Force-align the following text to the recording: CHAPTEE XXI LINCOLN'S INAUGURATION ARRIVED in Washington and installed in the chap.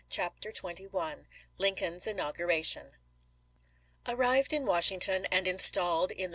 CHAPTEE 0.09 0.49
XXI 0.53 1.27
LINCOLN'S 1.59 2.07
INAUGURATION 2.07 2.93
ARRIVED 4.07 4.51
in 4.51 4.65
Washington 4.65 5.25
and 5.25 5.47
installed 5.47 6.09
in 6.11 6.19
the 6.19 6.25
chap. 6.25 6.29